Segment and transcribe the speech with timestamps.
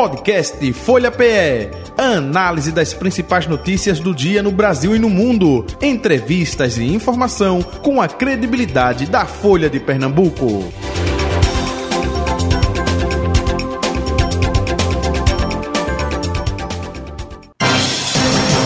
[0.00, 1.68] Podcast Folha PE.
[1.98, 5.66] Análise das principais notícias do dia no Brasil e no mundo.
[5.78, 10.72] Entrevistas e informação com a credibilidade da Folha de Pernambuco.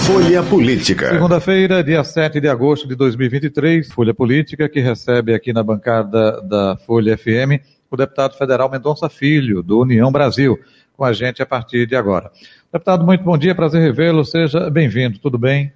[0.06, 1.08] Folha Política.
[1.08, 6.76] Segunda-feira, dia 7 de agosto de 2023, Folha Política, que recebe aqui na bancada da
[6.76, 7.60] Folha FM
[7.94, 10.58] o deputado federal Mendonça Filho, do União Brasil,
[10.96, 12.30] com a gente a partir de agora.
[12.72, 15.72] Deputado, muito bom dia, prazer revê-lo, seja bem-vindo, tudo bem?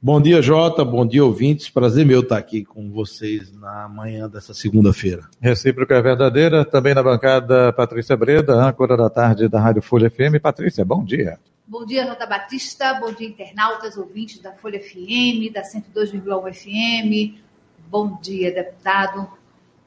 [0.00, 4.54] Bom dia, Jota, bom dia, ouvintes, prazer meu estar aqui com vocês na manhã dessa
[4.54, 5.28] segunda-feira.
[5.40, 10.40] Recíproca é verdadeira, também na bancada Patrícia Breda, âncora da tarde da Rádio Folha FM.
[10.40, 11.38] Patrícia, bom dia.
[11.66, 12.94] Bom dia, Jota Batista.
[12.94, 17.42] Bom dia, internautas, ouvintes da Folha FM, da 102,1 FM.
[17.90, 19.28] Bom dia, deputado.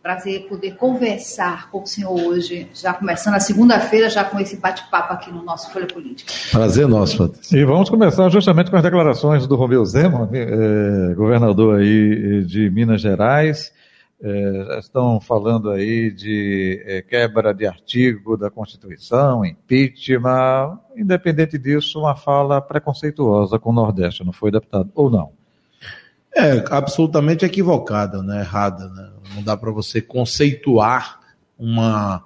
[0.01, 5.13] Prazer poder conversar com o senhor hoje, já começando a segunda-feira, já com esse bate-papo
[5.13, 6.33] aqui no nosso Folha Política.
[6.51, 7.55] Prazer nosso, Patrícia.
[7.55, 12.99] E vamos começar justamente com as declarações do Romeu Zema, eh, governador aí de Minas
[12.99, 13.71] Gerais.
[14.23, 21.99] É, já estão falando aí de é, quebra de artigo da Constituição, impeachment, independente disso,
[21.99, 24.91] uma fala preconceituosa com o Nordeste, não foi, deputado?
[24.93, 25.31] Ou não?
[26.35, 28.41] É, absolutamente equivocada, né?
[28.41, 28.87] errada.
[28.89, 29.09] Né?
[29.35, 31.19] Não dá para você conceituar
[31.57, 32.23] uma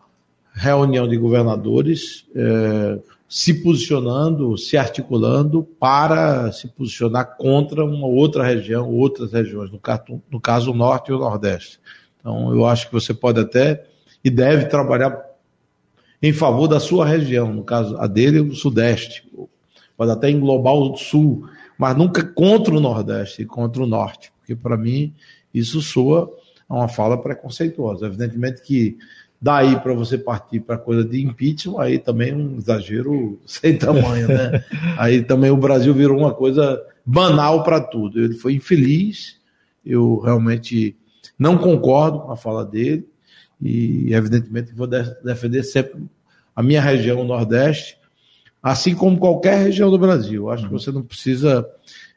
[0.53, 8.89] reunião de governadores é, se posicionando, se articulando para se posicionar contra uma outra região,
[8.89, 11.79] outras regiões, no caso, no caso o Norte e o Nordeste.
[12.19, 13.85] Então, eu acho que você pode até
[14.23, 15.21] e deve trabalhar
[16.21, 19.27] em favor da sua região, no caso a dele, o Sudeste.
[19.97, 21.47] Pode até englobar o Sul,
[21.77, 25.13] mas nunca contra o Nordeste e contra o Norte, porque para mim
[25.53, 26.31] isso soa
[26.69, 28.07] uma fala preconceituosa.
[28.07, 28.97] Evidentemente que
[29.45, 34.27] Daí para você partir para coisa de impeachment, aí também é um exagero sem tamanho,
[34.27, 34.63] né?
[34.97, 38.19] aí também o Brasil virou uma coisa banal para tudo.
[38.19, 39.37] Ele foi infeliz,
[39.85, 40.95] eu realmente
[41.37, 43.07] não concordo com a fala dele,
[43.61, 46.03] e evidentemente vou defender sempre
[46.55, 47.97] a minha região, o Nordeste,
[48.63, 50.49] assim como qualquer região do Brasil.
[50.49, 51.67] Acho que você não precisa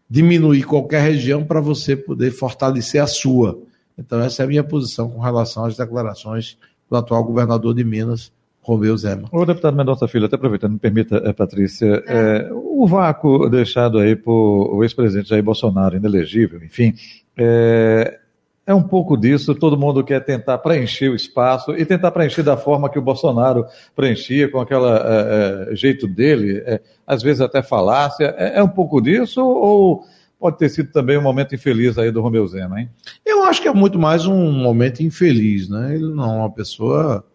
[0.08, 3.60] diminuir qualquer região para você poder fortalecer a sua.
[3.98, 6.56] Então, essa é a minha posição com relação às declarações
[6.88, 8.32] do atual governador de Minas,
[8.62, 9.28] Romeu Zema.
[9.32, 14.14] O deputado Mendonça Filho, até aproveitando, me permita, eh, Patrícia, é, o vácuo deixado aí
[14.14, 16.94] por o ex-presidente Jair Bolsonaro, inelegível, enfim,
[17.36, 18.18] é,
[18.66, 22.58] é um pouco disso, todo mundo quer tentar preencher o espaço e tentar preencher da
[22.58, 23.64] forma que o Bolsonaro
[23.96, 26.62] preenchia, com aquele é, jeito dele,
[27.06, 30.04] às vezes até falácia, é, é um pouco disso ou
[30.38, 32.88] pode ter sido também um momento infeliz aí do Romeu Zema, hein?
[33.26, 35.96] Eu acho que é muito mais um momento infeliz, né?
[35.96, 37.26] Ele não é uma pessoa,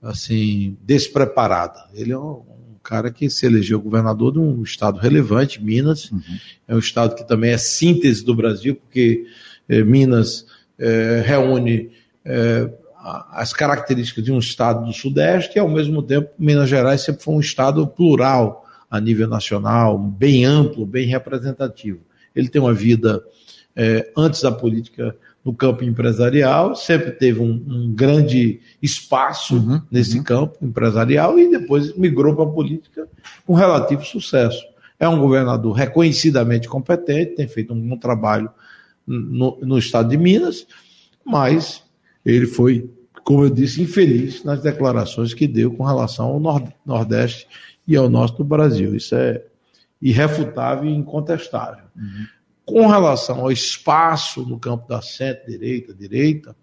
[0.00, 1.84] assim, despreparada.
[1.92, 2.42] Ele é um
[2.82, 6.10] cara que se elegeu governador de um estado relevante, Minas.
[6.10, 6.20] Uhum.
[6.68, 9.26] É um estado que também é síntese do Brasil, porque
[9.68, 10.46] é, Minas
[10.78, 11.90] é, reúne
[12.24, 12.70] é,
[13.32, 17.34] as características de um estado do Sudeste e, ao mesmo tempo, Minas Gerais sempre foi
[17.34, 22.00] um estado plural a nível nacional, bem amplo, bem representativo
[22.34, 23.22] ele tem uma vida
[23.74, 30.18] é, antes da política no campo empresarial, sempre teve um, um grande espaço uhum, nesse
[30.18, 30.24] uhum.
[30.24, 33.08] campo empresarial e depois migrou para a política
[33.44, 34.64] com relativo sucesso.
[35.00, 38.48] É um governador reconhecidamente competente, tem feito um bom trabalho
[39.04, 40.64] no, no estado de Minas,
[41.24, 41.82] mas
[42.24, 42.88] ele foi,
[43.24, 47.48] como eu disse, infeliz nas declarações que deu com relação ao Nordeste
[47.86, 48.94] e ao norte do Brasil.
[48.94, 49.42] Isso é
[50.02, 51.84] irrefutável e incontestável.
[51.96, 52.26] Uhum.
[52.66, 56.56] Com relação ao espaço no campo da centro-direita, direita,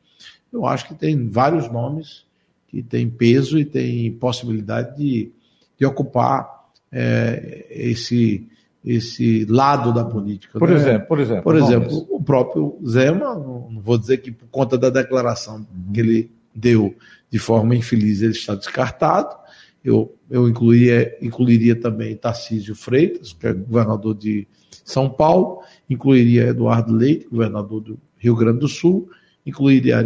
[0.51, 2.25] eu acho que tem vários nomes
[2.67, 5.31] que têm peso e têm possibilidade de,
[5.77, 8.47] de ocupar é, esse,
[8.85, 10.59] esse lado da política.
[10.59, 10.75] Por né?
[10.75, 11.43] exemplo, por exemplo.
[11.43, 15.93] Por exemplo, o próprio Zema, não vou dizer que por conta da declaração uhum.
[15.93, 16.95] que ele deu
[17.29, 19.35] de forma infeliz ele está descartado,
[19.83, 24.47] eu, eu incluiria, incluiria também Tarcísio Freitas, que é governador de
[24.83, 29.09] São Paulo, incluiria Eduardo Leite, governador do Rio Grande do Sul,
[29.45, 30.03] incluiria,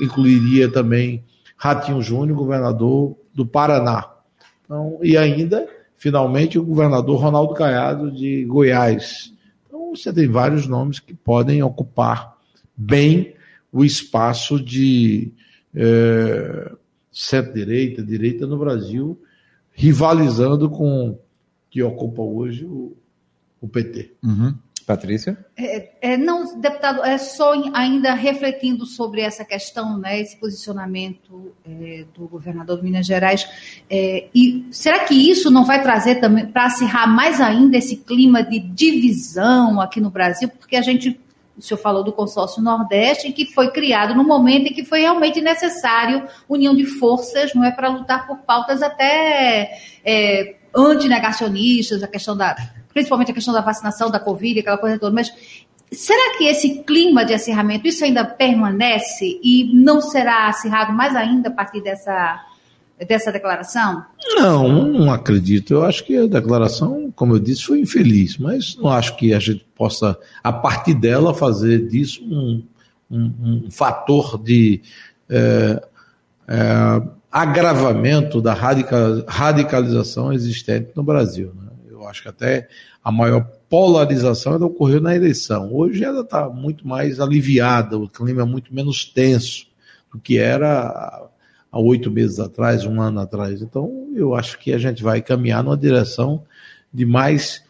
[0.00, 1.24] incluiria também
[1.56, 4.10] Ratinho Júnior, governador do Paraná.
[4.64, 5.66] Então, e ainda,
[5.96, 9.32] finalmente, o governador Ronaldo Caiado de Goiás.
[9.66, 12.36] Então, você tem vários nomes que podem ocupar
[12.76, 13.34] bem
[13.72, 15.32] o espaço de.
[15.74, 16.72] Eh,
[17.18, 19.20] centro-direita, direita no Brasil,
[19.72, 21.18] rivalizando com
[21.68, 22.96] que ocupa hoje o,
[23.60, 24.12] o PT.
[24.22, 24.54] Uhum.
[24.86, 25.36] Patrícia?
[25.54, 32.06] É, é, não, deputado, é só ainda refletindo sobre essa questão, né, esse posicionamento é,
[32.14, 33.46] do governador de Minas Gerais.
[33.90, 38.42] É, e será que isso não vai trazer também para acirrar mais ainda esse clima
[38.42, 40.48] de divisão aqui no Brasil?
[40.48, 41.20] Porque a gente,
[41.58, 45.40] o senhor falou do consórcio Nordeste, que foi criado no momento em que foi realmente
[45.40, 52.36] necessário união de forças, não é, para lutar por pautas até é, antinegacionistas, a questão
[52.36, 52.56] da
[52.92, 55.32] principalmente a questão da vacinação, da Covid, aquela coisa toda, mas
[55.92, 61.48] será que esse clima de acirramento, isso ainda permanece e não será acirrado mais ainda
[61.48, 62.40] a partir dessa,
[63.06, 64.04] dessa declaração?
[64.36, 65.74] Não, não acredito.
[65.74, 69.38] Eu acho que a declaração, como eu disse, foi infeliz, mas não acho que a
[69.38, 72.64] gente possa, a partir dela, fazer disso um,
[73.10, 74.80] um, um fator de
[75.28, 75.82] é,
[76.48, 81.52] é, agravamento da radical, radicalização existente no Brasil.
[81.54, 81.68] Né?
[82.08, 82.68] acho que até
[83.04, 85.72] a maior polarização ela ocorreu na eleição.
[85.72, 89.66] Hoje ela está muito mais aliviada, o clima é muito menos tenso
[90.12, 91.28] do que era
[91.70, 93.62] há oito meses atrás, um ano atrás.
[93.62, 96.42] Então, eu acho que a gente vai caminhar numa direção
[96.92, 97.62] de mais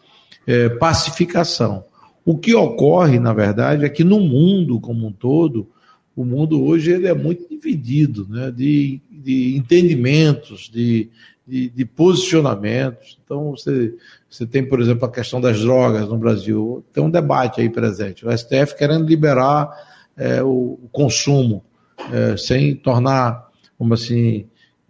[0.47, 1.83] é, pacificação.
[2.25, 5.67] O que ocorre, na verdade, é que no mundo como um todo,
[6.15, 11.09] o mundo hoje ele é muito dividido, né, de, de entendimentos, de,
[11.47, 13.17] de, de posicionamentos.
[13.23, 13.95] Então, você,
[14.29, 16.83] você tem, por exemplo, a questão das drogas no Brasil.
[16.93, 18.25] Tem um debate aí presente.
[18.25, 19.69] O STF querendo liberar
[20.15, 21.63] é, o, consumo,
[22.11, 23.48] é, sem tornar,
[23.79, 24.45] como assim,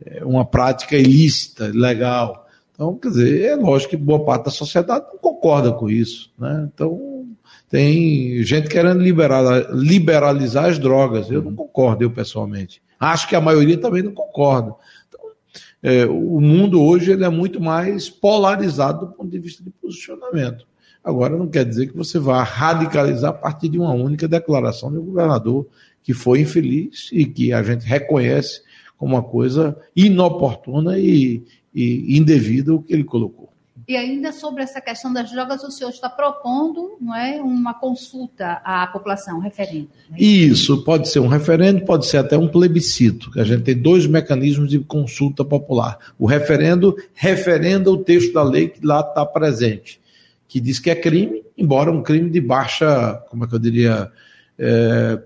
[0.06, 2.46] é, uma prática ilícita, legal.
[2.74, 6.30] Então, quer dizer, é lógico que boa parte da sociedade não concorda com isso.
[6.38, 6.70] Né?
[6.74, 7.26] Então,
[7.70, 11.32] tem gente querendo liberar, liberalizar as drogas.
[11.32, 12.82] Eu não concordo, eu pessoalmente.
[13.00, 14.76] Acho que a maioria também não concorda
[15.82, 20.68] é, o mundo hoje ele é muito mais polarizado do ponto de vista de posicionamento.
[21.04, 25.02] Agora, não quer dizer que você vá radicalizar a partir de uma única declaração do
[25.02, 25.66] governador
[26.04, 28.62] que foi infeliz e que a gente reconhece
[29.00, 31.42] como uma coisa inoportuna e,
[31.74, 33.50] e indevida o que ele colocou.
[33.88, 38.62] E ainda sobre essa questão das drogas, o senhor está propondo não é, uma consulta
[38.64, 39.90] à população, um referendo.
[40.14, 43.76] É isso, pode ser um referendo, pode ser até um plebiscito, que a gente tem
[43.76, 45.98] dois mecanismos de consulta popular.
[46.20, 50.00] O referendo referenda o texto da lei que lá está presente,
[50.48, 54.12] que diz que é crime, embora um crime de baixa, como é que eu diria,
[54.60, 55.20] é,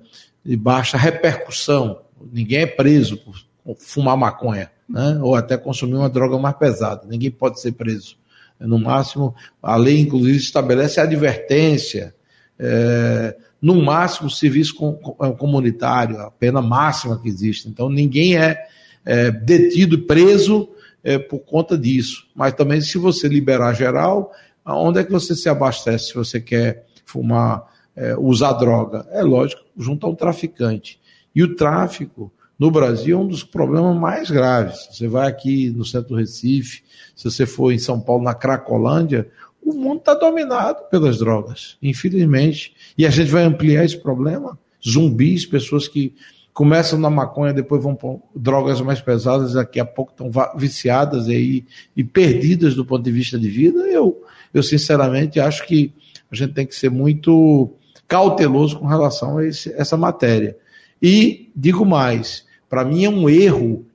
[0.45, 1.99] de baixa repercussão.
[2.31, 3.35] Ninguém é preso por
[3.79, 5.19] fumar maconha, né?
[5.21, 7.07] ou até consumir uma droga mais pesada.
[7.07, 8.17] Ninguém pode ser preso.
[8.59, 12.15] No máximo, a lei, inclusive, estabelece advertência.
[12.59, 14.75] É, no máximo, serviço
[15.21, 17.67] é, comunitário, a pena máxima que existe.
[17.67, 18.57] Então, ninguém é,
[19.05, 20.69] é detido, preso
[21.03, 22.27] é, por conta disso.
[22.35, 24.31] Mas também, se você liberar geral,
[24.65, 27.63] onde é que você se abastece se você quer fumar,
[27.95, 29.05] é, usar droga?
[29.11, 30.99] É lógico, junto a um traficante.
[31.35, 32.31] E o tráfico
[32.63, 34.87] no Brasil é um dos problemas mais graves.
[34.89, 36.81] Você vai aqui no centro do Recife,
[37.13, 39.27] se você for em São Paulo, na Cracolândia,
[39.61, 42.73] o mundo está dominado pelas drogas, infelizmente.
[42.97, 44.57] E a gente vai ampliar esse problema.
[44.81, 46.15] Zumbis, pessoas que
[46.53, 51.65] começam na maconha, depois vão para drogas mais pesadas, daqui a pouco estão viciadas aí,
[51.97, 53.79] e perdidas do ponto de vista de vida.
[53.89, 54.23] Eu,
[54.53, 55.91] eu sinceramente acho que
[56.31, 57.73] a gente tem que ser muito
[58.07, 60.55] cauteloso com relação a esse, essa matéria.
[61.01, 63.85] E digo mais, para mim é um erro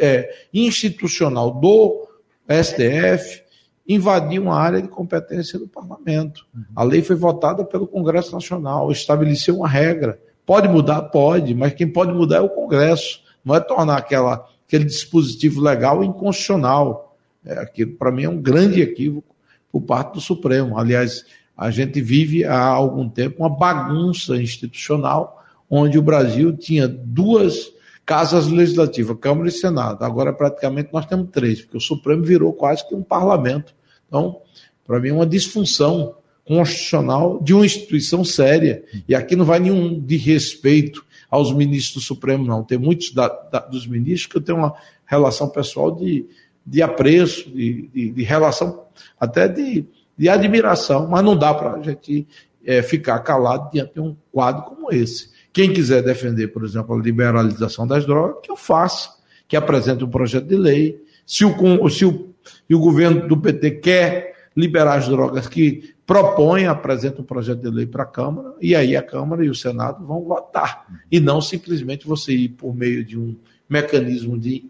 [0.00, 2.08] é, institucional do
[2.48, 3.42] STF
[3.86, 6.46] invadir uma área de competência do parlamento.
[6.54, 6.64] Uhum.
[6.74, 10.18] A lei foi votada pelo Congresso Nacional, estabeleceu uma regra.
[10.46, 11.02] Pode mudar?
[11.02, 13.20] Pode, mas quem pode mudar é o Congresso.
[13.44, 17.14] Não é tornar aquela, aquele dispositivo legal inconstitucional.
[17.44, 19.36] É, aquilo, para mim, é um grande equívoco
[19.70, 20.78] por parte do Supremo.
[20.78, 27.70] Aliás, a gente vive há algum tempo uma bagunça institucional, onde o Brasil tinha duas
[28.12, 30.04] casas legislativas, Câmara e Senado.
[30.04, 33.74] Agora, praticamente, nós temos três, porque o Supremo virou quase que um parlamento.
[34.06, 34.42] Então,
[34.86, 38.84] para mim, é uma disfunção constitucional de uma instituição séria.
[39.08, 42.62] E aqui não vai nenhum de respeito aos ministros do Supremo, não.
[42.62, 44.74] Tem muitos da, da, dos ministros que eu tenho uma
[45.06, 46.26] relação pessoal de,
[46.66, 48.84] de apreço, de, de, de relação
[49.18, 49.86] até de,
[50.18, 52.28] de admiração, mas não dá para a gente
[52.62, 55.31] é, ficar calado diante de um quadro como esse.
[55.52, 59.10] Quem quiser defender, por exemplo, a liberalização das drogas, que eu faça,
[59.46, 61.02] que apresente um projeto de lei.
[61.26, 61.50] Se o,
[61.90, 67.24] se o, se o governo do PT quer liberar as drogas, que propõe, apresenta um
[67.24, 70.86] projeto de lei para a Câmara, e aí a Câmara e o Senado vão votar.
[71.10, 73.36] E não simplesmente você ir por meio de um
[73.68, 74.64] mecanismo de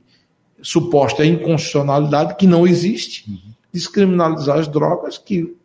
[0.61, 3.27] suposta inconstitucionalidade que não existe,
[3.73, 5.57] descriminalizar as drogas que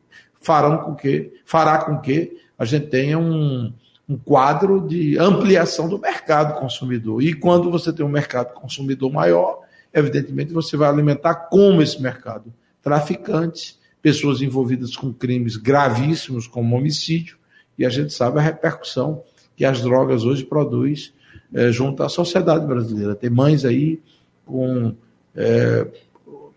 [0.42, 3.72] farão com que, fará com que a gente tenha um,
[4.08, 7.22] um quadro de ampliação do mercado consumidor.
[7.22, 9.60] E quando você tem um mercado consumidor maior,
[9.94, 12.54] evidentemente você vai alimentar como esse mercado?
[12.82, 17.38] Traficantes, pessoas envolvidas com crimes gravíssimos como homicídio,
[17.78, 19.22] e a gente sabe a repercussão
[19.56, 21.12] que as drogas hoje produzem
[21.54, 23.16] é, junto à sociedade brasileira.
[23.16, 24.00] Tem mães aí
[24.46, 24.96] com
[25.36, 25.88] é,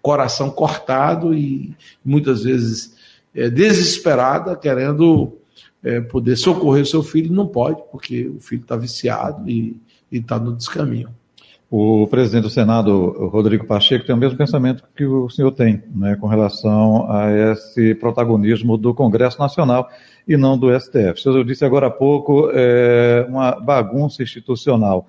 [0.01, 2.97] coração cortado e muitas vezes
[3.35, 5.40] é, desesperada, querendo
[5.83, 10.39] é, poder socorrer o seu filho, não pode, porque o filho está viciado e está
[10.39, 11.09] no descaminho.
[11.71, 16.17] O presidente do Senado, Rodrigo Pacheco, tem o mesmo pensamento que o senhor tem, né,
[16.17, 19.89] com relação a esse protagonismo do Congresso Nacional
[20.27, 21.13] e não do STF.
[21.13, 25.07] O senhor disse agora há pouco é, uma bagunça institucional.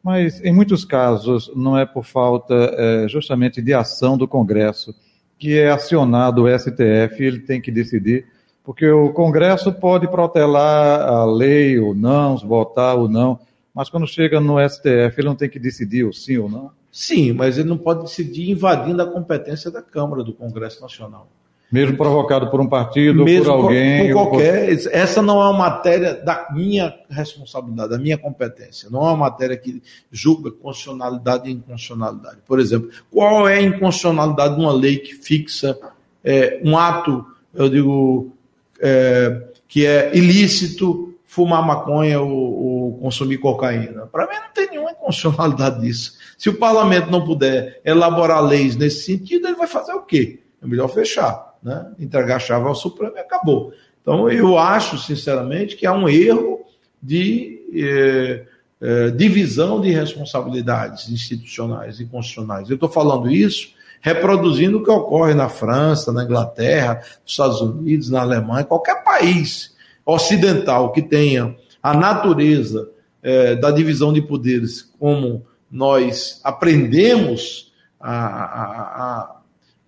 [0.00, 4.94] Mas, em muitos casos, não é por falta é, justamente de ação do Congresso,
[5.36, 8.26] que é acionado o STF e ele tem que decidir
[8.66, 13.38] porque o Congresso pode protelar a lei ou não, votar ou não,
[13.72, 16.72] mas quando chega no STF, ele não tem que decidir o sim ou não?
[16.90, 21.28] Sim, mas ele não pode decidir invadindo a competência da Câmara do Congresso Nacional.
[21.70, 24.06] Mesmo provocado por um partido, Mesmo por alguém.
[24.06, 24.82] Por qualquer.
[24.82, 24.92] Por...
[24.92, 28.88] Essa não é uma matéria da minha responsabilidade, da minha competência.
[28.90, 29.80] Não é uma matéria que
[30.10, 32.38] julga constitucionalidade e inconstitucionalidade.
[32.44, 35.78] Por exemplo, qual é a inconstitucionalidade de uma lei que fixa
[36.24, 38.35] é, um ato, eu digo,
[38.80, 44.06] é, que é ilícito fumar maconha ou, ou consumir cocaína.
[44.06, 46.14] Para mim não tem nenhuma inconstitucionalidade disso.
[46.38, 50.40] Se o parlamento não puder elaborar leis nesse sentido, ele vai fazer o quê?
[50.62, 51.92] É melhor fechar, né?
[51.98, 53.72] entregar a chave ao Supremo e acabou.
[54.00, 56.64] Então eu acho, sinceramente, que há um erro
[57.02, 58.46] de é,
[58.80, 62.70] é, divisão de responsabilidades institucionais e constitucionais.
[62.70, 68.10] Eu estou falando isso reproduzindo o que ocorre na França, na Inglaterra, nos Estados Unidos,
[68.10, 69.74] na Alemanha, qualquer país
[70.04, 72.88] ocidental que tenha a natureza
[73.22, 79.40] é, da divisão de poderes como nós aprendemos a, a,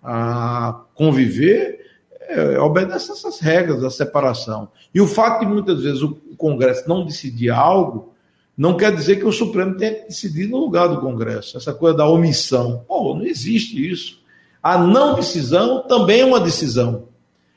[0.03, 1.79] a, a conviver,
[2.27, 4.69] é, obedece essas regras da separação.
[4.93, 8.13] E o fato de muitas vezes o Congresso não decidir algo
[8.59, 11.55] não quer dizer que o Supremo tenha que decidir no lugar do Congresso.
[11.55, 12.83] Essa coisa da omissão.
[12.85, 14.19] Pô, não existe isso.
[14.61, 17.07] A não decisão também é uma decisão.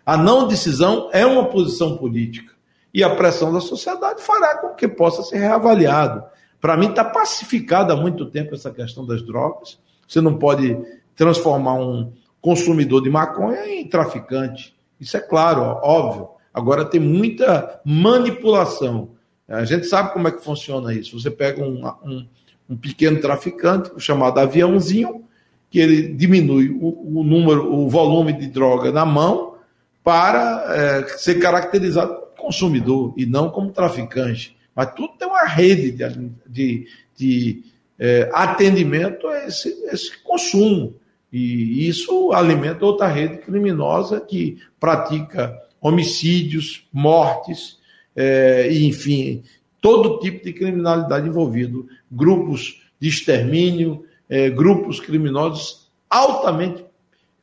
[0.06, 2.54] A não decisão é uma posição política.
[2.94, 6.22] E a pressão da sociedade fará com que possa ser reavaliado.
[6.60, 9.80] Para mim, está pacificada há muito tempo essa questão das drogas.
[10.06, 10.78] Você não pode
[11.16, 14.72] transformar um consumidor de maconha em traficante.
[15.00, 16.28] Isso é claro, óbvio.
[16.54, 19.10] Agora tem muita manipulação
[19.52, 21.20] a gente sabe como é que funciona isso.
[21.20, 22.26] Você pega um, um,
[22.70, 25.24] um pequeno traficante, chamado aviãozinho,
[25.70, 29.56] que ele diminui o, o, número, o volume de droga na mão
[30.02, 34.56] para é, ser caracterizado como consumidor e não como traficante.
[34.74, 37.64] Mas tudo tem uma rede de, de, de
[37.98, 40.94] é, atendimento a esse, esse consumo.
[41.32, 47.78] E isso alimenta outra rede criminosa que pratica homicídios, mortes,
[48.14, 49.42] é, enfim,
[49.80, 56.84] todo tipo de criminalidade envolvido, grupos de extermínio, é, grupos criminosos altamente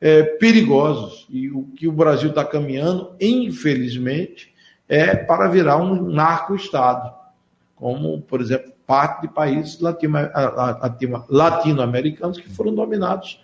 [0.00, 1.26] é, perigosos.
[1.28, 4.54] E o que o Brasil está caminhando, infelizmente,
[4.88, 7.14] é para virar um narco-estado,
[7.76, 9.78] como, por exemplo, parte de países
[11.28, 13.40] latino-americanos que foram dominados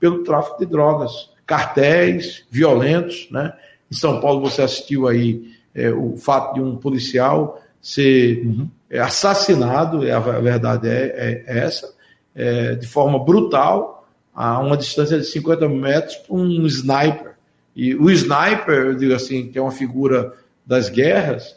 [0.00, 3.52] pelo tráfico de drogas, cartéis violentos, né?
[3.90, 8.68] Em São Paulo você assistiu aí é, o fato de um policial ser uhum.
[8.90, 11.92] É, assassinado, é, a verdade é, é essa,
[12.34, 17.34] é, de forma brutal, a uma distância de 50 metros, por um sniper.
[17.76, 20.32] E o sniper, eu digo assim, que é uma figura
[20.64, 21.54] das guerras,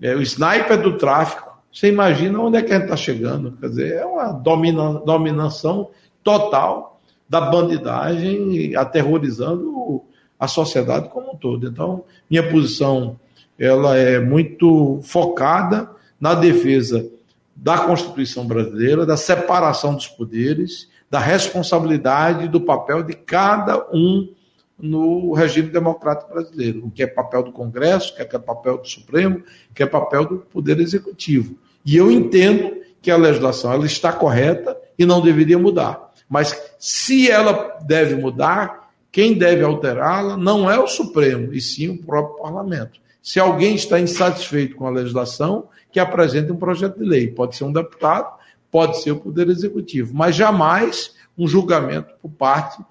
[0.00, 1.50] é o sniper do tráfico.
[1.70, 3.52] Você imagina onde é que a gente está chegando?
[3.60, 5.90] Quer dizer, é uma domina, dominação
[6.24, 6.98] total
[7.28, 10.02] da bandidagem, aterrorizando
[10.38, 11.66] a sociedade como um todo.
[11.66, 13.20] Então, minha posição
[13.60, 17.06] ela é muito focada na defesa
[17.54, 24.32] da Constituição brasileira, da separação dos poderes, da responsabilidade do papel de cada um
[24.78, 28.88] no regime democrático brasileiro, o que é papel do Congresso, o que é papel do
[28.88, 31.54] Supremo, o que é papel do Poder Executivo.
[31.84, 36.12] E eu entendo que a legislação ela está correta e não deveria mudar.
[36.26, 41.98] Mas se ela deve mudar, quem deve alterá-la não é o Supremo, e sim o
[41.98, 43.00] próprio parlamento.
[43.22, 47.28] Se alguém está insatisfeito com a legislação, que apresente um projeto de lei.
[47.28, 48.38] Pode ser um deputado,
[48.70, 52.82] pode ser o Poder Executivo, mas jamais um julgamento por parte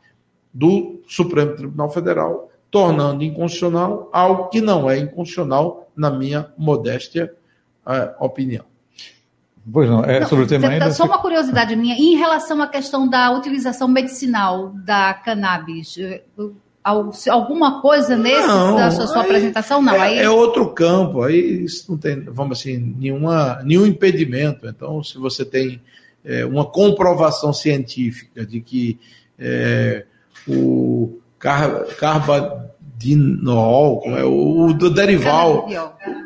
[0.54, 7.34] do Supremo Tribunal Federal tornando inconstitucional algo que não é inconstitucional, na minha modéstia
[7.86, 8.64] uh, opinião.
[9.72, 10.92] Pois não, é sobre o tema ainda.
[10.92, 15.96] Só uma curiosidade minha, em relação à questão da utilização medicinal da cannabis,
[16.84, 19.82] alguma coisa nesse não, da sua, sua apresentação?
[19.82, 20.20] Não, é, aí...
[20.20, 24.68] é outro campo, aí isso não tem, vamos assim, nenhuma, nenhum impedimento.
[24.68, 25.82] Então, se você tem
[26.24, 29.00] é, uma comprovação científica de que
[29.38, 30.06] é,
[30.48, 35.68] o car carbadinol, como é, o, o do derival,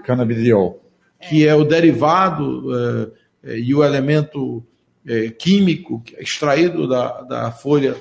[0.04, 0.82] canabidiol,
[1.22, 4.64] que é o derivado é, é, e o elemento
[5.06, 7.96] é, químico extraído da, da folha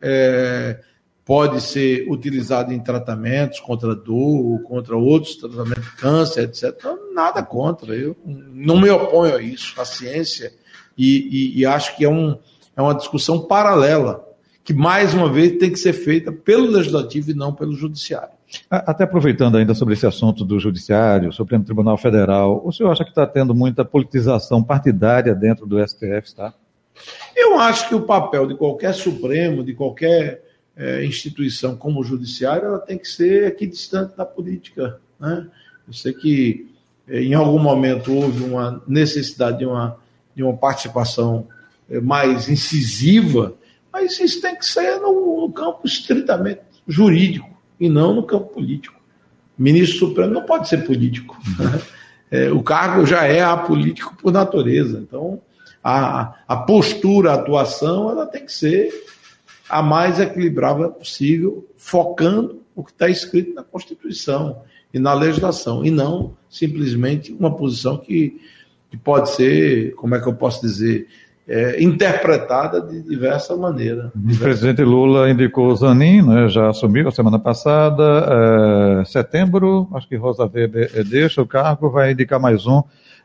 [0.00, 0.80] é,
[1.28, 6.74] pode ser utilizado em tratamentos contra dor, contra outros tratamentos de câncer, etc.
[6.74, 7.94] Então, nada contra.
[7.94, 10.50] Eu não me oponho a isso, a ciência,
[10.96, 12.38] e, e, e acho que é, um,
[12.74, 14.26] é uma discussão paralela,
[14.64, 18.32] que mais uma vez tem que ser feita pelo legislativo e não pelo judiciário.
[18.70, 23.10] Até aproveitando ainda sobre esse assunto do Judiciário, Supremo Tribunal Federal, o senhor acha que
[23.10, 26.54] está tendo muita politização partidária dentro do STF, está?
[27.36, 30.47] Eu acho que o papel de qualquer Supremo, de qualquer
[30.78, 35.00] é, instituição como o judiciário, ela tem que ser equidistante da política.
[35.18, 35.48] Né?
[35.86, 36.70] Eu sei que
[37.08, 39.98] é, em algum momento houve uma necessidade de uma,
[40.36, 41.48] de uma participação
[41.90, 43.54] é, mais incisiva,
[43.92, 48.96] mas isso tem que ser no, no campo estritamente jurídico e não no campo político.
[49.58, 51.36] O ministro Supremo não pode ser político.
[51.58, 51.82] Né?
[52.30, 54.98] É, o cargo já é apolítico por natureza.
[55.00, 55.40] Então,
[55.82, 58.92] a, a postura, a atuação, ela tem que ser
[59.68, 65.90] a mais equilibrada possível, focando o que está escrito na Constituição e na legislação, e
[65.90, 68.40] não simplesmente uma posição que,
[68.90, 71.08] que pode ser, como é que eu posso dizer,
[71.48, 74.12] é, interpretada de diversa maneira.
[74.14, 80.06] O presidente Lula indicou o Zanin, né, já assumiu a semana passada, é, setembro, acho
[80.06, 82.82] que Rosa Weber deixa o cargo, vai indicar mais um.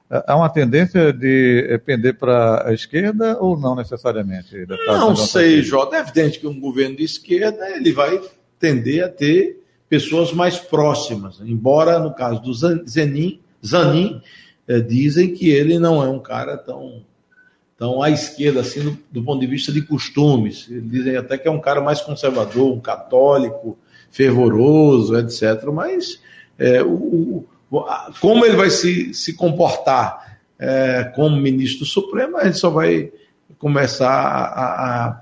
[0.10, 4.66] É, há uma tendência de é, pender para a esquerda ou não necessariamente?
[4.88, 5.98] Não sei, Jota.
[5.98, 8.22] É evidente que um governo de esquerda ele vai
[8.58, 11.42] tender a ter pessoas mais próximas.
[11.44, 14.22] Embora, no caso do Zanin, Zanin
[14.66, 17.04] é, dizem que ele não é um cara tão,
[17.84, 20.68] tão à esquerda, assim, do, do ponto de vista de costumes.
[20.70, 23.78] Dizem até que é um cara mais conservador, um católico,
[24.10, 25.66] fervoroso, etc.
[25.66, 26.22] Mas
[26.58, 27.44] é, o,
[28.22, 33.12] como ele vai se, se comportar é, como ministro Supremo, a gente só vai
[33.60, 35.22] começar a, a,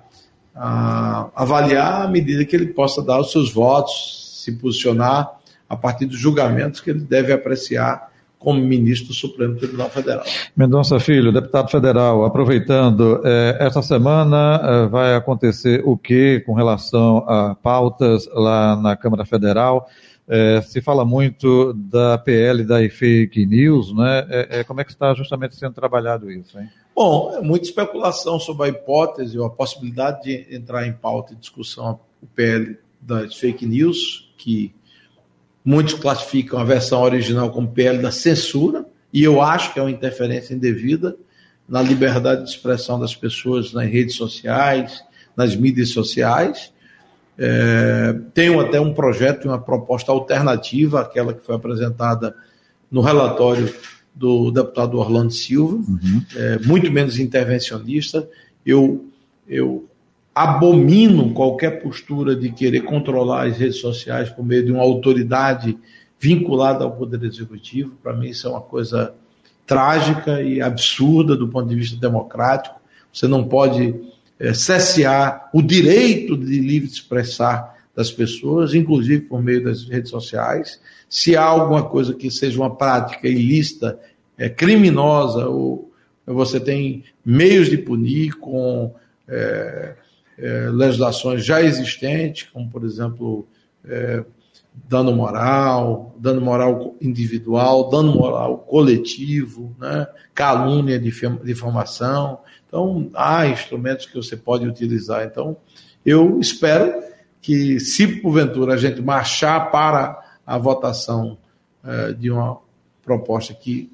[0.54, 5.32] a, avaliar à medida que ele possa dar os seus votos, se posicionar
[5.68, 8.11] a partir dos julgamentos que ele deve apreciar
[8.42, 10.24] como ministro do Supremo Tribunal Federal.
[10.56, 17.20] Mendonça Filho, deputado federal, aproveitando, eh, esta semana eh, vai acontecer o que com relação
[17.28, 19.88] a pautas lá na Câmara Federal?
[20.28, 24.26] É, se fala muito da PL da fake news, né?
[24.30, 26.70] É, é, como é que está justamente sendo trabalhado isso, hein?
[26.96, 31.36] Bom, é muita especulação sobre a hipótese ou a possibilidade de entrar em pauta e
[31.36, 34.74] discussão o PL das fake news, que
[35.64, 39.92] muitos classificam a versão original como PL da censura, e eu acho que é uma
[39.92, 41.16] interferência indevida
[41.68, 45.04] na liberdade de expressão das pessoas nas redes sociais,
[45.36, 46.74] nas mídias sociais.
[47.38, 52.36] É, tenho até um projeto, uma proposta alternativa àquela que foi apresentada
[52.90, 53.74] no relatório
[54.14, 56.26] do deputado Orlando Silva, uhum.
[56.36, 58.28] é, muito menos intervencionista.
[58.66, 59.06] Eu,
[59.48, 59.88] eu
[60.44, 65.78] abomino qualquer postura de querer controlar as redes sociais por meio de uma autoridade
[66.20, 67.96] vinculada ao Poder Executivo.
[68.02, 69.14] Para mim, isso é uma coisa
[69.66, 72.80] trágica e absurda do ponto de vista democrático.
[73.12, 73.96] Você não pode
[74.40, 80.80] é, cessear o direito de livre expressar das pessoas, inclusive por meio das redes sociais.
[81.10, 84.00] Se há alguma coisa que seja uma prática ilícita,
[84.38, 85.92] é, criminosa, ou
[86.26, 88.94] você tem meios de punir com
[89.28, 89.96] é,
[90.42, 93.48] é, legislações já existentes, como, por exemplo,
[93.86, 94.26] é,
[94.90, 100.08] dano moral, dano moral individual, dano moral coletivo, né?
[100.34, 102.40] calúnia, difamação.
[102.68, 105.26] Então, há instrumentos que você pode utilizar.
[105.26, 105.58] Então,
[106.06, 107.04] eu espero
[107.42, 111.38] que, se porventura a gente marchar para a votação
[111.84, 112.60] eh, de uma
[113.04, 113.92] proposta que,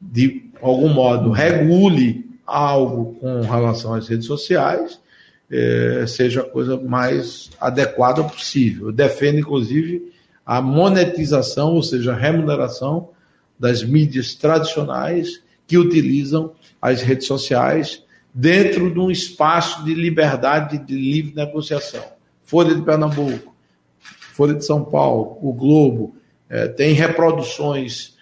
[0.00, 5.00] de algum modo, regule algo com relação às redes sociais,
[5.50, 8.90] eh, seja a coisa mais adequada possível.
[8.90, 10.12] Defendo, inclusive,
[10.44, 13.10] a monetização, ou seja, a remuneração
[13.58, 20.94] das mídias tradicionais que utilizam as redes sociais dentro de um espaço de liberdade de
[20.94, 22.04] livre negociação.
[22.44, 23.54] Folha de Pernambuco,
[24.34, 26.14] Folha de São Paulo, o Globo,
[26.48, 28.14] é, tem reproduções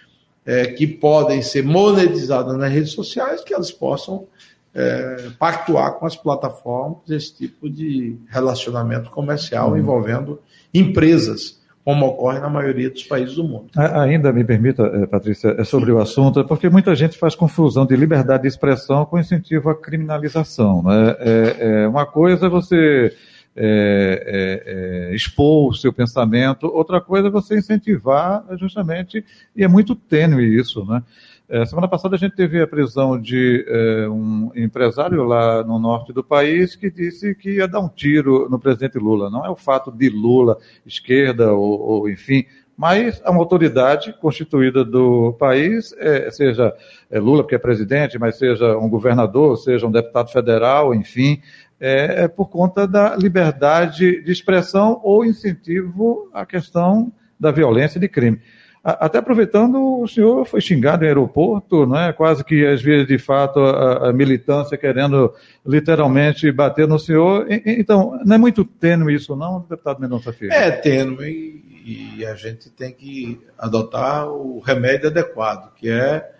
[0.47, 4.27] é, que podem ser monetizadas nas redes sociais, que elas possam
[4.75, 9.79] é, pactuar com as plataformas esse tipo de relacionamento comercial uhum.
[9.79, 10.41] envolvendo
[10.73, 13.67] empresas, como ocorre na maioria dos países do mundo.
[13.77, 15.93] Ainda me permita, é, Patrícia, é sobre Sim.
[15.93, 19.75] o assunto, é porque muita gente faz confusão de liberdade de expressão com incentivo à
[19.75, 20.83] criminalização.
[20.83, 21.17] Né?
[21.21, 23.15] É, é uma coisa é você
[23.57, 29.69] é, é, é, expor o seu pensamento, outra coisa é você incentivar justamente, e é
[29.69, 31.03] muito tênue isso, né?
[31.46, 36.11] É, semana passada a gente teve a prisão de é, um empresário lá no norte
[36.11, 39.28] do país que disse que ia dar um tiro no presidente Lula.
[39.28, 44.85] Não é o fato de Lula, esquerda ou, ou enfim, mas a uma autoridade constituída
[44.85, 46.74] do país, é, seja
[47.11, 51.42] é, Lula, porque é presidente, mas seja um governador, seja um deputado federal, enfim,
[51.78, 58.00] é, é por conta da liberdade de expressão ou incentivo à questão da violência e
[58.00, 58.40] de crime.
[58.85, 62.12] Até aproveitando, o senhor foi xingado em aeroporto, não é?
[62.12, 65.33] quase que às vezes, de fato, a, a militância querendo
[65.66, 67.47] literalmente bater no senhor.
[67.49, 70.53] Então, não é muito tênue isso, não, deputado Mendonça Filho?
[70.53, 76.31] É tênue e a gente tem que adotar o remédio adequado, que é,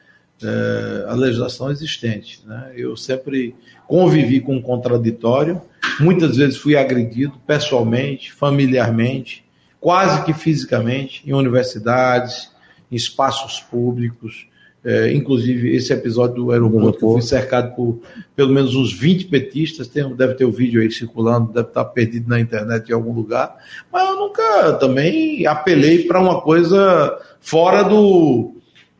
[0.43, 2.43] é a legislação existente.
[2.47, 2.73] Né?
[2.77, 3.55] Eu sempre
[3.87, 5.63] convivi com um contraditório,
[5.99, 9.44] muitas vezes fui agredido pessoalmente, familiarmente,
[9.85, 12.51] quase que fisicamente, em universidades,
[12.91, 14.49] em espaços públicos.
[14.83, 18.01] É, inclusive, esse episódio do aeroporto, que eu fui cercado por
[18.35, 21.85] pelo menos uns 20 petistas, tem, deve ter o um vídeo aí circulando, deve estar
[21.85, 23.59] perdido na internet em algum lugar,
[23.93, 28.55] mas eu nunca também apelei para uma coisa fora do,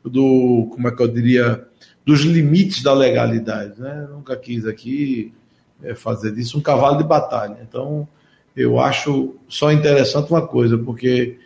[0.05, 1.65] do, como é que eu diria,
[2.05, 3.81] dos limites da legalidade.
[3.81, 4.05] Né?
[4.07, 5.33] Eu nunca quis aqui
[5.83, 7.57] é, fazer disso um cavalo de batalha.
[7.67, 8.07] Então,
[8.57, 11.37] eu acho só interessante uma coisa, porque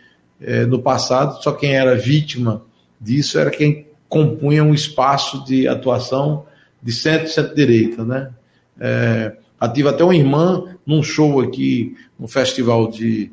[0.41, 2.63] é, no passado só quem era vítima
[2.99, 6.45] disso era quem compunha um espaço de atuação
[6.81, 8.31] de centro centro-direita, né?
[8.79, 9.35] É,
[9.73, 13.31] tive até uma irmã num show aqui, no festival de,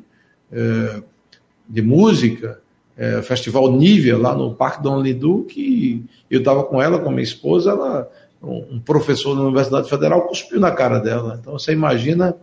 [0.51, 1.01] é,
[1.67, 2.59] de música,
[2.97, 7.23] é, Festival Nívia, lá no Parque Dom Lidu, que eu estava com ela, com minha
[7.23, 8.11] esposa, ela,
[8.41, 11.37] um professor da Universidade Federal cuspiu na cara dela.
[11.39, 12.35] Então você imagina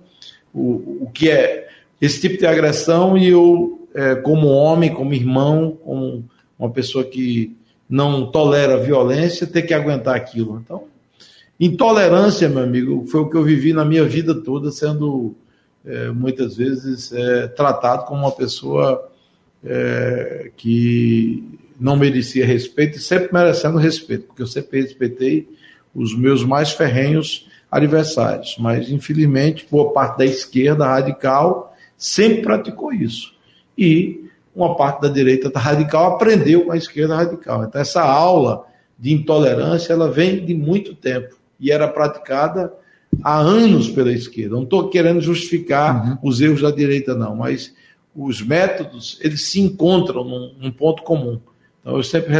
[0.54, 1.68] o, o que é
[2.00, 6.24] esse tipo de agressão e eu, é, como homem, como irmão, como
[6.58, 7.56] uma pessoa que
[7.88, 10.60] não tolera violência, ter que aguentar aquilo.
[10.62, 10.84] Então,
[11.58, 15.34] intolerância, meu amigo, foi o que eu vivi na minha vida toda, sendo
[15.84, 19.10] é, muitas vezes é, tratado como uma pessoa
[19.64, 21.44] é, que
[21.78, 25.48] não merecia respeito e sempre merecendo respeito, porque eu sempre respeitei
[25.94, 28.56] os meus mais ferrenhos adversários.
[28.58, 33.34] Mas, infelizmente, boa parte da esquerda radical sempre praticou isso.
[33.76, 37.64] E uma parte da direita radical aprendeu com a esquerda radical.
[37.64, 38.64] Então, essa aula
[38.96, 42.72] de intolerância ela vem de muito tempo e era praticada
[43.24, 44.54] há anos pela esquerda.
[44.54, 46.18] Não estou querendo justificar uhum.
[46.22, 47.74] os erros da direita, não, mas
[48.14, 51.40] os métodos eles se encontram num, num ponto comum.
[51.80, 52.32] Então, eu sempre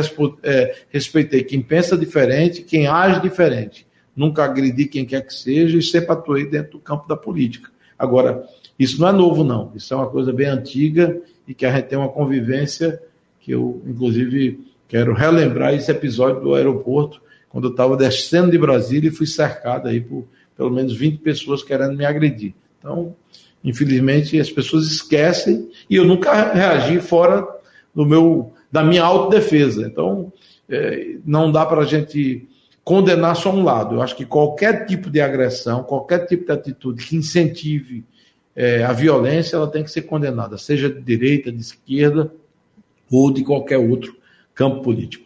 [0.44, 3.84] é, respeitei quem pensa diferente, quem age diferente
[4.16, 7.70] nunca agredi quem quer que seja e sempre atuei dentro do campo da política.
[7.98, 8.44] Agora,
[8.78, 9.72] isso não é novo, não.
[9.74, 13.00] Isso é uma coisa bem antiga e que a gente tem uma convivência
[13.40, 19.08] que eu, inclusive, quero relembrar esse episódio do aeroporto, quando eu estava descendo de Brasília
[19.08, 22.54] e fui cercado aí por pelo menos 20 pessoas querendo me agredir.
[22.78, 23.14] Então,
[23.62, 27.46] infelizmente, as pessoas esquecem e eu nunca reagi fora
[27.94, 29.86] do meu da minha autodefesa.
[29.86, 30.32] Então,
[30.68, 32.48] é, não dá para a gente
[32.84, 33.96] condenar só um lado.
[33.96, 38.04] Eu acho que qualquer tipo de agressão, qualquer tipo de atitude que incentive
[38.54, 42.32] é, a violência, ela tem que ser condenada, seja de direita, de esquerda
[43.10, 44.14] ou de qualquer outro
[44.54, 45.23] campo político.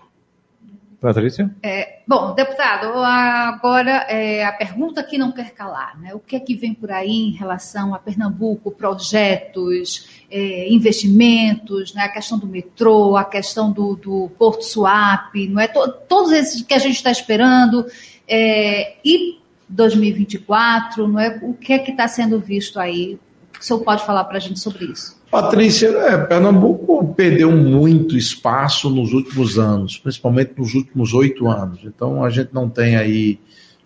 [1.01, 1.55] Patrícia?
[1.63, 6.13] É, bom, deputado, agora é, a pergunta que não quer calar, né?
[6.13, 12.03] O que é que vem por aí em relação a Pernambuco, projetos, é, investimentos, né?
[12.03, 15.69] a questão do metrô, a questão do, do Porto Suape, não é?
[15.69, 17.87] todos esses que a gente está esperando,
[18.27, 21.39] é, e 2024, não é?
[21.43, 23.15] O que é que está sendo visto aí?
[23.51, 25.18] O que o senhor pode falar para a gente sobre isso?
[25.31, 31.81] Patrícia, é, Pernambuco perdeu muito espaço nos últimos anos, principalmente nos últimos oito anos.
[31.85, 33.39] Então a gente não tem aí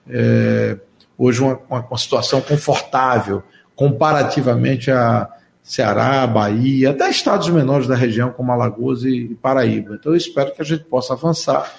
[0.08, 0.78] é,
[1.18, 3.42] hoje uma, uma, situação confortável
[3.74, 5.28] comparativamente a
[5.64, 9.96] Ceará, Bahia, até estados menores da região como Alagoas e Paraíba.
[9.96, 11.74] Então eu espero que a gente possa avançar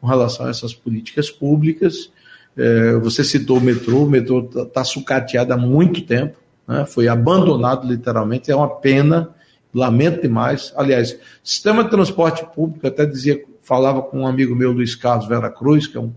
[0.00, 2.12] com relação a essas políticas públicas.
[2.56, 7.08] É, você citou o metrô, o metrô está tá sucateado há muito tempo né, foi
[7.08, 9.34] abandonado literalmente, é uma pena
[9.74, 10.72] lamento demais.
[10.76, 15.50] Aliás, sistema de transporte público, até dizia, falava com um amigo meu, Luiz Carlos Vera
[15.50, 16.12] Cruz, que é um,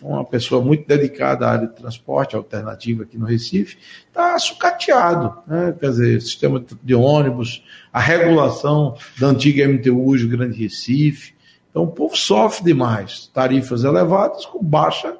[0.00, 5.36] uma pessoa muito dedicada à área de transporte alternativo aqui no Recife, está sucateado.
[5.46, 5.74] Né?
[5.78, 11.34] Quer dizer, sistema de ônibus, a regulação da antiga MTU do Grande Recife.
[11.70, 13.30] Então, o povo sofre demais.
[13.32, 15.16] Tarifas elevadas com baixa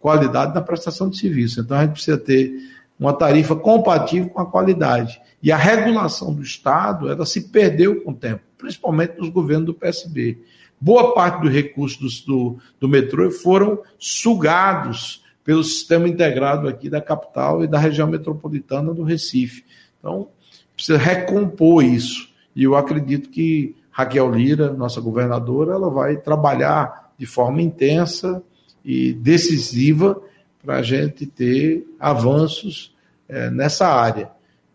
[0.00, 1.60] qualidade na prestação de serviço.
[1.60, 2.52] Então, a gente precisa ter
[2.98, 5.20] uma tarifa compatível com a qualidade.
[5.42, 9.74] E a regulação do Estado, ela se perdeu com o tempo, principalmente nos governos do
[9.74, 10.38] PSB.
[10.80, 17.62] Boa parte dos recursos do, do metrô foram sugados pelo sistema integrado aqui da capital
[17.62, 19.64] e da região metropolitana do Recife.
[19.98, 20.28] Então,
[20.74, 22.32] precisa recompor isso.
[22.56, 28.42] E eu acredito que Raquel Lira, nossa governadora, ela vai trabalhar de forma intensa
[28.84, 30.20] e decisiva
[30.64, 32.94] para a gente ter avanços
[33.28, 34.30] é, nessa área.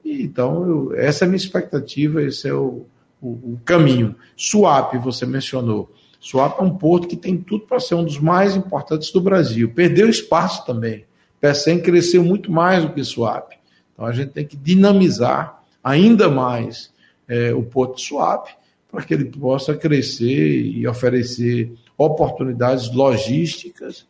[0.06, 2.86] E, então, eu, essa é a minha expectativa, esse é o,
[3.22, 4.16] o, o caminho.
[4.38, 5.92] Suape, você mencionou.
[6.20, 9.72] Suape é um porto que tem tudo para ser um dos mais importantes do Brasil.
[9.74, 11.06] Perdeu espaço também.
[11.42, 13.58] PECEM cresceu muito mais do que Suape.
[13.94, 16.94] Então, a gente tem que dinamizar ainda mais
[17.28, 18.52] é, o porto de Suape
[18.92, 24.08] para que ele possa crescer e oferecer oportunidades logísticas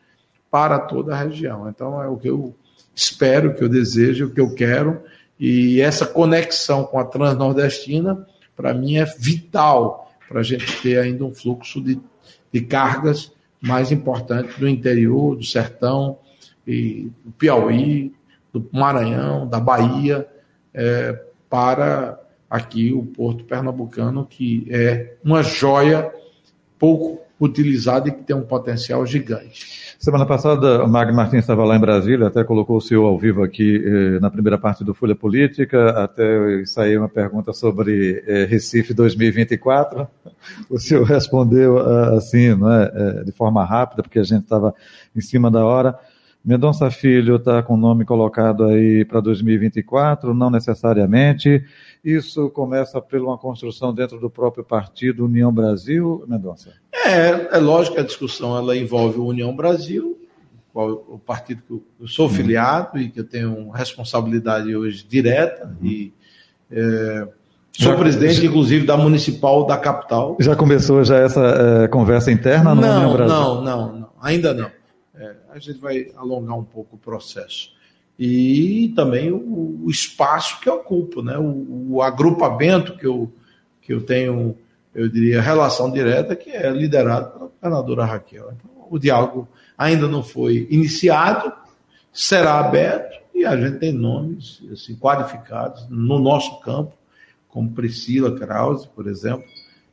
[0.49, 1.69] para toda a região.
[1.69, 2.55] Então, é o que eu
[2.95, 5.01] espero, o que eu desejo, o que eu quero.
[5.39, 11.23] E essa conexão com a Transnordestina, para mim, é vital para a gente ter ainda
[11.23, 11.99] um fluxo de,
[12.51, 13.31] de cargas
[13.61, 16.17] mais importante do interior, do sertão,
[16.69, 18.13] e do Piauí,
[18.53, 20.27] do Maranhão, da Bahia,
[20.71, 26.13] é, para aqui o Porto Pernambucano, que é uma joia
[26.77, 29.95] pouco utilizada e que tem um potencial gigante.
[29.97, 33.43] Semana passada, o Magno Martins estava lá em Brasília, até colocou o senhor ao vivo
[33.43, 38.93] aqui eh, na primeira parte do Folha Política, até saiu uma pergunta sobre eh, Recife
[38.93, 40.07] 2024.
[40.69, 44.73] O senhor respondeu ah, assim, né, de forma rápida, porque a gente estava
[45.15, 45.97] em cima da hora.
[46.43, 51.63] Mendonça Filho está com o nome colocado aí para 2024, não necessariamente.
[52.03, 56.71] Isso começa por uma construção dentro do próprio partido União Brasil, Mendonça?
[57.05, 60.17] É, é lógico que a discussão ela envolve o União Brasil,
[60.71, 62.33] qual, o partido que eu sou uhum.
[62.33, 65.87] filiado e que eu tenho responsabilidade hoje direta uhum.
[65.87, 66.13] e
[66.71, 67.27] é,
[67.71, 70.35] Sou já, presidente, inclusive, da municipal da capital.
[70.39, 71.39] Já começou já essa
[71.83, 73.35] é, conversa interna no não, União Brasil?
[73.35, 74.69] Não, não, não, ainda não.
[75.51, 77.71] A gente vai alongar um pouco o processo
[78.19, 81.37] e também o, o espaço que eu ocupo, né?
[81.37, 83.31] O, o, agrupamento que eu,
[83.81, 84.57] que eu tenho,
[84.93, 88.51] eu diria, relação direta, que é liderado pela governadora Raquel.
[88.51, 91.53] Então, o diálogo ainda não foi iniciado,
[92.11, 96.91] será aberto e a gente tem nomes assim, qualificados no nosso campo,
[97.47, 99.45] como Priscila Krause, por exemplo,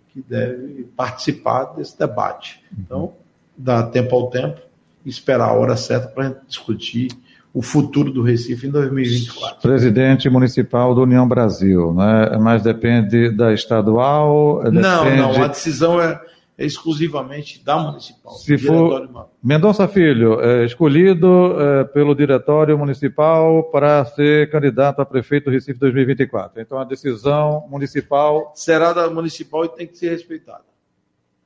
[0.09, 2.61] que deve participar desse debate.
[2.77, 3.15] Então,
[3.57, 4.61] dá tempo ao tempo,
[5.07, 7.09] esperar a hora certa para discutir
[7.57, 9.63] o futuro do Recife em 2024.
[9.63, 12.37] Presidente municipal da União Brasil, né?
[12.39, 14.59] mas depende da estadual?
[14.65, 14.83] Depende...
[14.83, 16.21] Não, não, a decisão é,
[16.59, 18.35] é exclusivamente da municipal.
[18.35, 25.45] Se for Mendonça Filho, é, escolhido é, pelo diretório municipal para ser candidato a prefeito
[25.45, 26.61] do Recife 2024.
[26.61, 30.65] Então a decisão municipal será da municipal e tem que ser respeitada.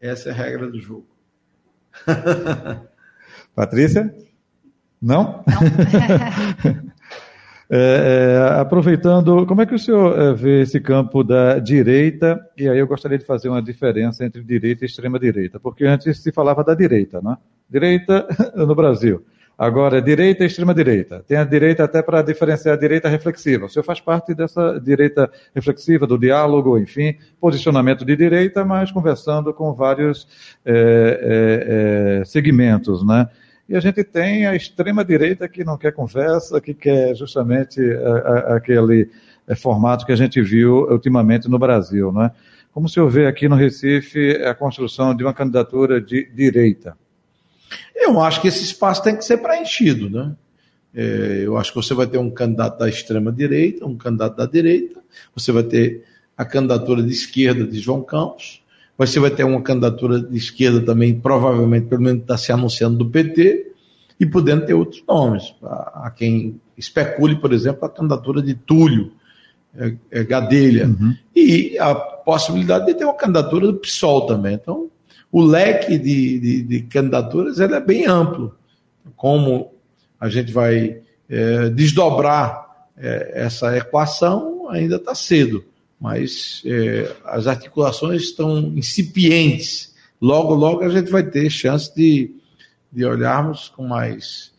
[0.01, 1.07] Essa é a regra do jogo.
[3.55, 4.15] Patrícia?
[5.01, 5.43] Não?
[5.47, 5.61] Não.
[7.71, 12.41] é, é, aproveitando, como é que o senhor é, vê esse campo da direita?
[12.57, 16.33] E aí eu gostaria de fazer uma diferença entre direita e extrema-direita, porque antes se
[16.33, 17.37] falava da direita, né?
[17.69, 19.25] Direita no Brasil.
[19.61, 21.23] Agora, é direita e extrema-direita.
[21.29, 23.67] Tem a direita até para diferenciar a direita reflexiva.
[23.67, 29.53] O senhor faz parte dessa direita reflexiva, do diálogo, enfim, posicionamento de direita, mas conversando
[29.53, 30.27] com vários
[30.65, 33.29] é, é, segmentos, né?
[33.71, 38.57] E a gente tem a extrema-direita que não quer conversa, que quer justamente a, a,
[38.57, 39.09] aquele
[39.47, 42.11] é, formato que a gente viu ultimamente no Brasil.
[42.11, 42.33] Né?
[42.73, 46.99] Como o senhor vê aqui no Recife a construção de uma candidatura de direita?
[47.95, 50.11] Eu acho que esse espaço tem que ser preenchido.
[50.11, 50.35] Né?
[50.93, 55.01] É, eu acho que você vai ter um candidato da extrema-direita, um candidato da direita,
[55.33, 56.03] você vai ter
[56.37, 58.65] a candidatura de esquerda de João Campos,
[59.07, 63.09] você vai ter uma candidatura de esquerda também, provavelmente, pelo menos está se anunciando do
[63.09, 63.73] PT,
[64.19, 65.55] e podendo ter outros nomes.
[65.63, 69.13] A, quem especule, por exemplo, a candidatura de Túlio
[69.75, 70.87] é, é Gadelha.
[70.87, 71.17] Uhum.
[71.35, 74.55] E a possibilidade de ter uma candidatura do PSOL também.
[74.55, 74.91] Então,
[75.33, 78.55] o leque de, de, de candidaturas é bem amplo.
[79.17, 79.73] Como
[80.21, 82.67] a gente vai é, desdobrar
[82.99, 85.65] é, essa equação, ainda está cedo.
[86.01, 89.95] Mas é, as articulações estão incipientes.
[90.21, 92.35] Logo, logo a gente vai ter chance de,
[92.91, 94.53] de olharmos com mais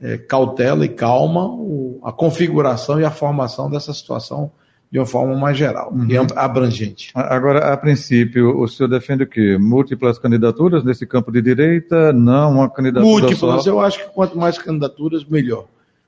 [0.00, 4.50] é, cautela e calma o, a configuração e a formação dessa situação
[4.90, 6.06] de uma forma mais geral uhum.
[6.08, 7.10] e abrangente.
[7.14, 9.58] Agora, a princípio, o senhor defende o quê?
[9.58, 12.12] Múltiplas candidaturas nesse campo de direita?
[12.12, 13.70] Não uma candidatura Múltiplas, só?
[13.70, 15.66] eu acho que quanto mais candidaturas, melhor.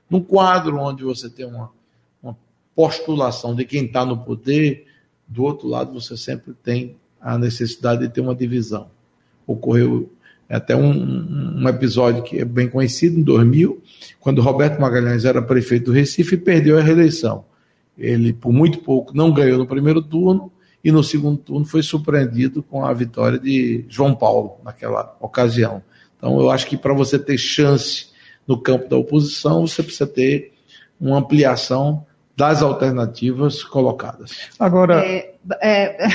[0.09, 1.71] Num quadro onde você tem uma, uma
[2.79, 4.85] postulação de quem está no poder,
[5.27, 8.89] do outro lado você sempre tem a necessidade de ter uma divisão.
[9.45, 10.09] Ocorreu
[10.47, 13.83] até um, um episódio que é bem conhecido, em 2000,
[14.21, 17.43] quando Roberto Magalhães era prefeito do Recife e perdeu a reeleição
[17.99, 20.49] ele, por muito pouco, não ganhou no primeiro turno
[20.81, 25.83] e no segundo turno foi surpreendido com a vitória de João Paulo naquela ocasião.
[26.17, 28.07] Então, eu acho que para você ter chance
[28.47, 30.53] no campo da oposição, você precisa ter
[30.99, 32.05] uma ampliação
[32.39, 34.49] das alternativas colocadas.
[34.57, 35.05] Agora.
[35.05, 36.07] É, é,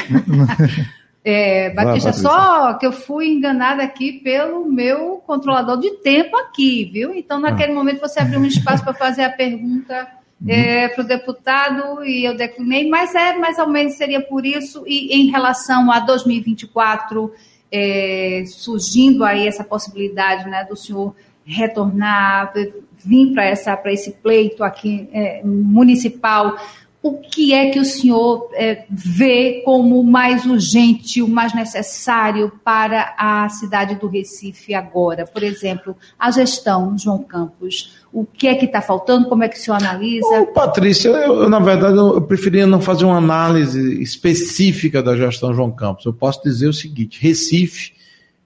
[1.23, 6.87] é, Batista, Vai, só que eu fui enganada aqui pelo meu controlador de tempo aqui,
[6.91, 7.13] viu?
[7.15, 7.75] Então, naquele ah.
[7.75, 10.09] momento, você abriu um espaço para fazer a pergunta
[10.49, 14.83] é, para o deputado e eu declinei, mas é mais ou menos seria por isso.
[14.87, 17.31] E em relação a 2024,
[17.71, 22.55] é, surgindo aí essa possibilidade né, do senhor retornar,
[23.05, 26.57] vir para esse pleito aqui é, municipal
[27.05, 33.15] o que é que o senhor é, vê como mais urgente, o mais necessário para
[33.19, 35.27] a cidade do Recife agora?
[35.27, 37.93] Por exemplo, a gestão, João Campos.
[38.11, 39.29] O que é que está faltando?
[39.29, 40.41] Como é que o senhor analisa?
[40.41, 45.53] Ô, Patrícia, eu, eu, na verdade, eu preferia não fazer uma análise específica da gestão
[45.53, 46.07] João Campos.
[46.07, 47.93] Eu posso dizer o seguinte: Recife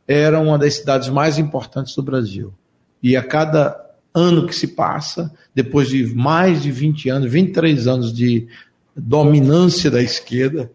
[0.05, 2.53] era uma das cidades mais importantes do Brasil.
[3.01, 3.88] E a cada
[4.19, 8.47] ano que se passa, depois de mais de 20 anos, 23 anos de
[8.97, 10.71] dominância da esquerda,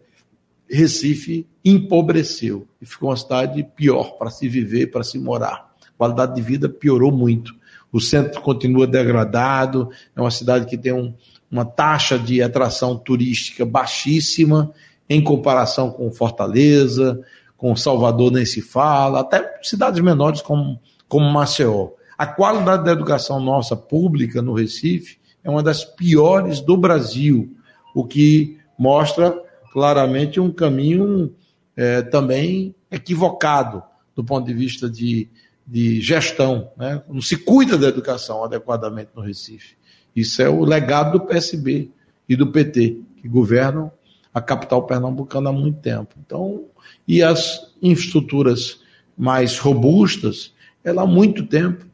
[0.68, 5.72] Recife empobreceu e ficou uma cidade pior para se viver, para se morar.
[5.82, 7.54] A qualidade de vida piorou muito.
[7.92, 11.14] O centro continua degradado, é uma cidade que tem um,
[11.50, 14.72] uma taxa de atração turística baixíssima
[15.08, 17.20] em comparação com Fortaleza,
[17.56, 21.90] com Salvador nem se fala, até cidades menores como, como Maceió.
[22.16, 27.54] A qualidade da educação nossa pública no Recife é uma das piores do Brasil,
[27.94, 29.36] o que mostra
[29.72, 31.34] claramente um caminho
[31.76, 33.82] é, também equivocado
[34.14, 35.28] do ponto de vista de,
[35.66, 36.70] de gestão.
[36.76, 37.02] Né?
[37.08, 39.76] Não se cuida da educação adequadamente no Recife.
[40.14, 41.90] Isso é o legado do PSB
[42.28, 43.90] e do PT, que governam
[44.32, 46.14] a capital pernambucana há muito tempo.
[46.24, 46.64] Então,
[47.06, 48.80] e as infraestruturas
[49.16, 51.84] mais robustas, ela há muito tempo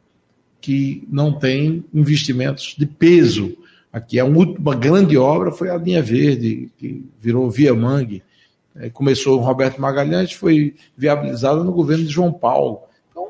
[0.61, 3.57] que não tem investimentos de peso.
[3.91, 8.23] Aqui a última grande obra foi a linha verde, que virou Via Mangue.
[8.75, 12.81] É, começou o Roberto Magalhães, foi viabilizada no governo de João Paulo.
[13.09, 13.27] Então,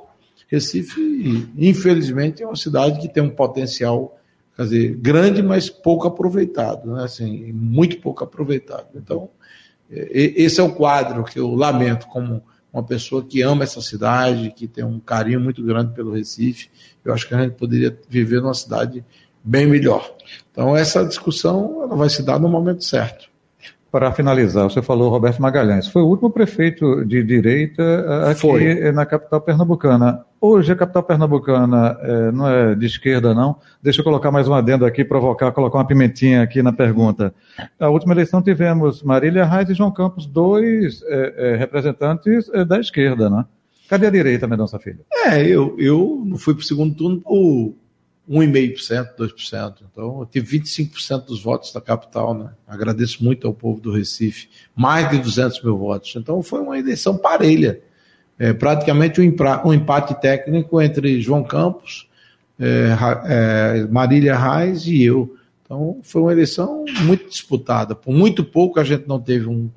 [0.47, 4.17] Recife, infelizmente, é uma cidade que tem um potencial
[4.55, 7.03] quer dizer, grande, mas pouco aproveitado, né?
[7.03, 8.87] assim, muito pouco aproveitado.
[8.95, 9.29] Então,
[9.89, 14.51] é, esse é o quadro que eu lamento como uma pessoa que ama essa cidade,
[14.55, 16.69] que tem um carinho muito grande pelo Recife.
[17.03, 19.03] Eu acho que a gente poderia viver numa cidade
[19.43, 20.15] bem melhor.
[20.51, 23.29] Então, essa discussão ela vai se dar no momento certo.
[23.91, 28.91] Para finalizar, você falou Roberto Magalhães, foi o último prefeito de direita eh, aqui foi.
[28.93, 30.25] na capital pernambucana.
[30.43, 33.59] Hoje a capital pernambucana é, não é de esquerda, não.
[33.79, 37.31] Deixa eu colocar mais um adendo aqui, provocar, colocar uma pimentinha aqui na pergunta.
[37.79, 43.29] A última eleição tivemos Marília Reis e João Campos, dois é, é, representantes da esquerda,
[43.29, 43.45] né?
[43.87, 45.05] Cadê a direita, Mendonça Filho?
[45.25, 47.75] É, eu, eu fui para o segundo turno por
[48.27, 49.75] 1,5%, 2%.
[49.91, 52.49] Então, eu tive 25% dos votos da capital, né?
[52.67, 54.49] Agradeço muito ao povo do Recife.
[54.75, 56.15] Mais de 200 mil votos.
[56.15, 57.79] Então, foi uma eleição parelha.
[58.41, 62.09] É, praticamente um, um empate técnico entre João Campos,
[62.59, 62.89] é,
[63.25, 65.37] é, Marília Reis e eu.
[65.63, 67.93] Então, foi uma eleição muito disputada.
[67.93, 69.69] Por muito pouco a gente não teve um,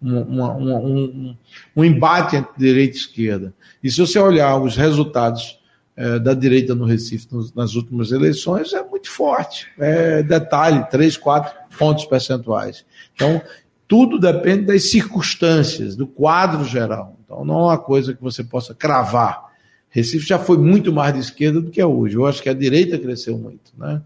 [0.00, 1.36] um, um,
[1.74, 3.52] um embate entre direita e esquerda.
[3.82, 5.58] E se você olhar os resultados
[5.96, 9.66] é, da direita no Recife nos, nas últimas eleições é muito forte.
[9.76, 12.84] É detalhe, três, quatro pontos percentuais.
[13.16, 13.42] Então,
[13.88, 17.18] tudo depende das circunstâncias, do quadro geral.
[17.32, 19.50] Então, não é uma coisa que você possa cravar.
[19.88, 22.14] Recife já foi muito mais de esquerda do que é hoje.
[22.14, 23.72] Eu acho que a direita cresceu muito.
[23.76, 24.02] Né?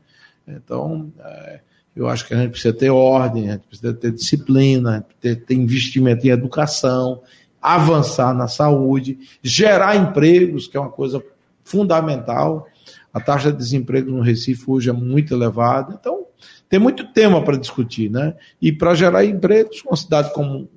[0.46, 1.60] Então, é,
[1.94, 5.54] eu acho que a gente precisa ter ordem, a gente precisa ter disciplina, ter, ter
[5.54, 7.20] investimento em educação,
[7.60, 11.20] avançar na saúde, gerar empregos, que é uma coisa
[11.64, 12.68] fundamental.
[13.12, 15.96] A taxa de desemprego no Recife hoje é muito elevada.
[15.98, 16.26] Então,
[16.68, 18.34] tem muito tema para discutir, né?
[18.62, 20.68] E para gerar empregos, uma cidade como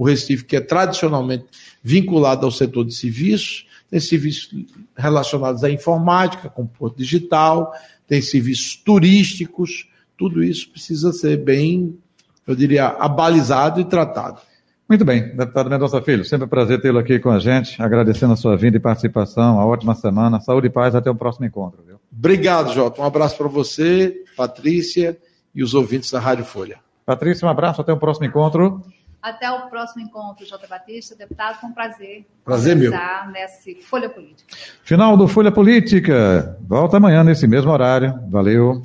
[0.00, 1.44] o Recife, que é tradicionalmente
[1.82, 4.48] vinculado ao setor de serviços, tem serviços
[4.96, 7.70] relacionados à informática, com porto digital,
[8.06, 9.86] tem serviços turísticos,
[10.16, 11.98] tudo isso precisa ser bem,
[12.46, 14.40] eu diria, abalizado e tratado.
[14.88, 18.36] Muito bem, deputado Mendonça Filho, sempre um prazer tê-lo aqui com a gente, agradecendo a
[18.36, 21.82] sua vinda e participação, a ótima semana, saúde e paz, até o próximo encontro.
[21.86, 22.00] Viu?
[22.10, 25.18] Obrigado, Jota, um abraço para você, Patrícia
[25.54, 26.78] e os ouvintes da Rádio Folha.
[27.04, 28.82] Patrícia, um abraço, até o próximo encontro.
[29.22, 32.24] Até o próximo encontro, Jota Batista, deputado, foi um prazer.
[32.42, 32.90] Prazer meu.
[32.90, 34.56] nessa Folha Política.
[34.82, 36.56] Final do Folha Política.
[36.66, 38.18] Volta amanhã nesse mesmo horário.
[38.30, 38.82] Valeu.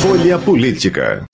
[0.00, 1.24] Folha Política.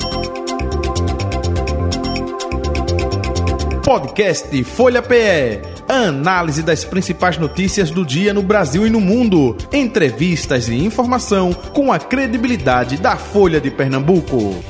[3.84, 5.60] Podcast Folha PE.
[5.88, 9.56] Análise das principais notícias do dia no Brasil e no mundo.
[9.72, 14.62] Entrevistas e informação com a credibilidade da Folha de Pernambuco.